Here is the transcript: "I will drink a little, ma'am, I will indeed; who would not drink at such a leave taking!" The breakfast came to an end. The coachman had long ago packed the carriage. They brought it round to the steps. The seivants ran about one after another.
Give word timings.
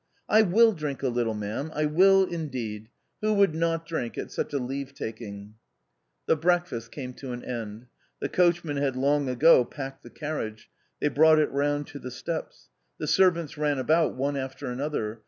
"I 0.37 0.41
will 0.41 0.71
drink 0.71 1.03
a 1.03 1.09
little, 1.09 1.35
ma'am, 1.35 1.71
I 1.75 1.85
will 1.85 2.23
indeed; 2.23 2.89
who 3.21 3.35
would 3.35 3.53
not 3.53 3.85
drink 3.85 4.17
at 4.17 4.31
such 4.31 4.51
a 4.51 4.57
leave 4.57 4.95
taking!" 4.95 5.53
The 6.25 6.35
breakfast 6.35 6.91
came 6.91 7.13
to 7.13 7.33
an 7.33 7.43
end. 7.45 7.85
The 8.19 8.27
coachman 8.27 8.77
had 8.77 8.95
long 8.95 9.29
ago 9.29 9.63
packed 9.63 10.01
the 10.01 10.09
carriage. 10.09 10.71
They 10.99 11.09
brought 11.09 11.37
it 11.37 11.51
round 11.51 11.85
to 11.89 11.99
the 11.99 12.09
steps. 12.09 12.71
The 12.97 13.05
seivants 13.05 13.57
ran 13.59 13.77
about 13.77 14.15
one 14.15 14.35
after 14.35 14.71
another. 14.71 15.19